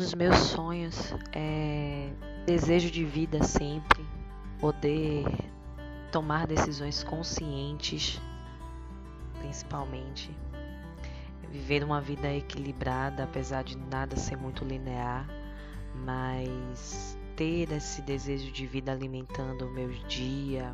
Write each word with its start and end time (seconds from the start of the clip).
dos 0.00 0.14
meus 0.14 0.34
sonhos 0.38 1.12
é 1.30 2.08
desejo 2.46 2.90
de 2.90 3.04
vida 3.04 3.42
sempre, 3.44 4.02
poder 4.58 5.26
tomar 6.10 6.46
decisões 6.46 7.04
conscientes, 7.04 8.18
principalmente. 9.40 10.34
Viver 11.52 11.84
uma 11.84 12.00
vida 12.00 12.32
equilibrada, 12.32 13.24
apesar 13.24 13.62
de 13.62 13.76
nada 13.76 14.16
ser 14.16 14.36
muito 14.36 14.64
linear, 14.64 15.28
mas 15.94 17.18
ter 17.36 17.70
esse 17.70 18.00
desejo 18.00 18.50
de 18.52 18.66
vida 18.66 18.92
alimentando 18.92 19.66
o 19.66 19.70
meu 19.70 19.90
dia, 20.08 20.72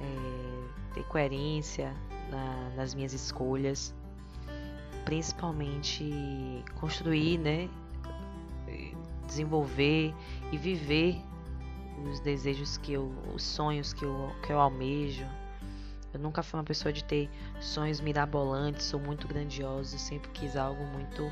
é, 0.00 0.94
ter 0.94 1.04
coerência 1.04 1.94
na, 2.28 2.70
nas 2.74 2.96
minhas 2.96 3.12
escolhas, 3.12 3.94
principalmente 5.04 6.64
construir, 6.80 7.38
né, 7.38 7.68
desenvolver 9.30 10.14
e 10.52 10.58
viver 10.58 11.16
os 12.04 12.20
desejos 12.20 12.76
que 12.78 12.92
eu, 12.92 13.12
os 13.34 13.42
sonhos 13.42 13.92
que 13.92 14.04
eu, 14.04 14.32
que 14.42 14.52
eu 14.52 14.58
almejo. 14.58 15.26
Eu 16.12 16.18
nunca 16.18 16.42
fui 16.42 16.58
uma 16.58 16.64
pessoa 16.64 16.92
de 16.92 17.04
ter 17.04 17.30
sonhos 17.60 18.00
mirabolantes 18.00 18.92
ou 18.92 19.00
muito 19.00 19.28
grandiosos. 19.28 19.92
Eu 19.92 19.98
sempre 19.98 20.30
quis 20.32 20.56
algo 20.56 20.82
muito. 20.86 21.22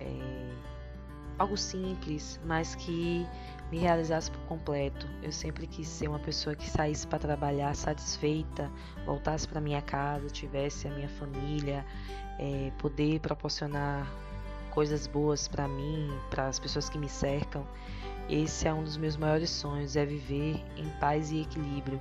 É, 0.00 0.70
algo 1.38 1.56
simples, 1.56 2.40
mas 2.44 2.74
que 2.74 3.26
me 3.70 3.78
realizasse 3.78 4.30
por 4.30 4.40
completo. 4.42 5.06
Eu 5.22 5.32
sempre 5.32 5.66
quis 5.66 5.86
ser 5.86 6.08
uma 6.08 6.18
pessoa 6.18 6.56
que 6.56 6.68
saísse 6.68 7.06
para 7.06 7.18
trabalhar 7.18 7.74
satisfeita, 7.74 8.70
voltasse 9.04 9.46
para 9.46 9.60
minha 9.60 9.82
casa, 9.82 10.28
tivesse 10.28 10.88
a 10.88 10.90
minha 10.90 11.08
família, 11.08 11.84
é, 12.38 12.72
poder 12.78 13.20
proporcionar 13.20 14.06
coisas 14.70 15.06
boas 15.06 15.46
para 15.48 15.68
mim, 15.68 16.10
para 16.30 16.46
as 16.46 16.58
pessoas 16.58 16.88
que 16.88 16.98
me 16.98 17.08
cercam. 17.08 17.66
Esse 18.28 18.68
é 18.68 18.72
um 18.72 18.84
dos 18.84 18.96
meus 18.96 19.16
maiores 19.16 19.50
sonhos, 19.50 19.96
é 19.96 20.04
viver 20.04 20.64
em 20.76 20.88
paz 21.00 21.30
e 21.30 21.42
equilíbrio. 21.42 22.00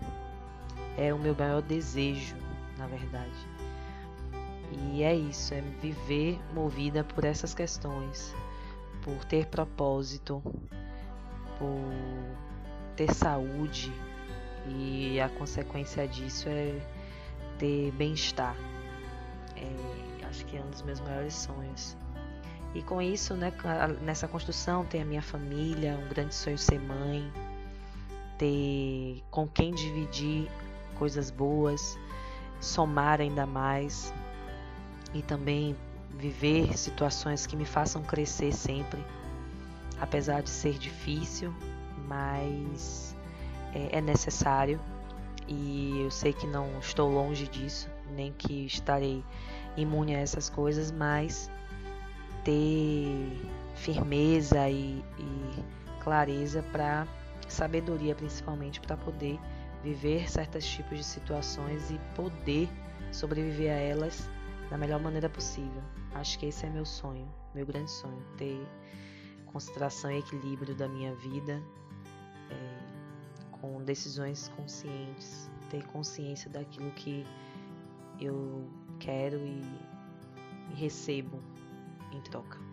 É 0.98 1.14
o 1.14 1.20
meu 1.20 1.36
maior 1.36 1.62
desejo, 1.62 2.36
na 2.78 2.88
verdade. 2.88 3.48
E 4.72 5.04
é 5.04 5.16
isso, 5.16 5.54
é 5.54 5.62
viver 5.82 6.40
movida 6.54 7.04
por 7.04 7.24
essas 7.24 7.54
questões, 7.54 8.36
por 9.02 9.26
ter 9.26 9.48
propósito, 9.48 10.44
por 11.58 11.94
ter 12.96 13.14
saúde 13.14 13.92
e 14.68 15.20
a 15.20 15.30
consequência 15.30 16.08
disso 16.08 16.48
é 16.50 16.80
ter 17.58 17.92
bem-estar. 17.94 18.56
É, 19.56 20.26
acho 20.26 20.46
que 20.46 20.58
é 20.58 20.62
um 20.62 20.70
dos 20.70 20.82
meus 20.84 21.00
maiores 21.02 21.34
sonhos. 21.34 21.98
E 22.74 22.84
com 22.84 23.02
isso, 23.02 23.34
né, 23.34 23.52
nessa 24.02 24.28
construção, 24.28 24.86
tem 24.86 25.02
a 25.02 25.06
minha 25.06 25.22
família, 25.22 25.98
um 25.98 26.08
grande 26.08 26.36
sonho 26.36 26.58
ser 26.58 26.80
mãe, 26.80 27.32
ter 28.38 29.24
com 29.32 29.48
quem 29.48 29.74
dividir 29.74 30.50
coisas 30.96 31.32
boas, 31.32 31.98
somar 32.60 33.22
ainda 33.22 33.46
mais 33.46 34.14
e 35.14 35.22
também 35.22 35.76
viver 36.18 36.78
situações 36.78 37.48
que 37.48 37.56
me 37.56 37.66
façam 37.66 38.04
crescer 38.04 38.52
sempre, 38.52 39.04
apesar 40.00 40.44
de 40.44 40.50
ser 40.50 40.74
difícil, 40.74 41.54
mas 42.08 43.16
é, 43.74 43.98
é 43.98 44.02
necessário. 44.02 44.80
E 45.48 46.02
eu 46.04 46.12
sei 46.12 46.32
que 46.32 46.46
não 46.46 46.78
estou 46.80 47.12
longe 47.12 47.48
disso, 47.48 47.90
nem 48.16 48.32
que 48.32 48.66
estarei 48.66 49.24
imune 49.76 50.16
a 50.16 50.20
essas 50.20 50.48
coisas, 50.50 50.92
mas 50.92 51.50
ter 52.44 53.50
firmeza 53.76 54.70
e, 54.70 55.04
e 55.18 55.64
clareza 56.04 56.64
para 56.72 57.08
sabedoria 57.48 58.14
principalmente 58.16 58.80
para 58.80 58.96
poder 58.98 59.40
viver 59.84 60.30
certos 60.30 60.66
tipos 60.66 60.98
de 60.98 61.04
situações 61.04 61.90
e 61.90 62.00
poder 62.16 62.70
sobreviver 63.12 63.72
a 63.72 63.76
elas 63.76 64.30
da 64.70 64.78
melhor 64.78 65.00
maneira 65.00 65.30
possível. 65.30 65.82
Acho 66.14 66.38
que 66.38 66.48
esse 66.48 66.66
é 66.66 66.70
meu 66.70 66.86
sonho, 66.86 67.28
meu 67.56 67.66
grande 67.66 67.90
sonho, 67.90 68.22
ter 68.38 68.60
concentração 69.48 70.12
e 70.12 70.20
equilíbrio 70.20 70.76
da 70.76 70.88
minha 70.88 71.14
vida 71.16 71.62
é, 72.52 73.50
com 73.52 73.84
decisões 73.84 74.50
conscientes, 74.56 75.50
ter 75.70 75.84
consciência 75.88 76.50
daquilo 76.50 76.92
que 76.92 77.26
eu 78.20 78.70
quero 79.00 79.38
e, 79.38 79.62
e 80.72 80.76
recebo 80.76 81.42
em 82.20 82.24
troca. 82.30 82.69